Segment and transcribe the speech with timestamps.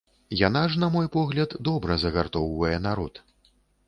[0.47, 3.21] Яна ж, на мой погляд, добра загартоўвае народ.